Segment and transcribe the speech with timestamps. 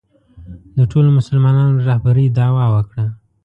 [0.77, 3.05] د ټولو مسلمانانو رهبرۍ دعوا وکړه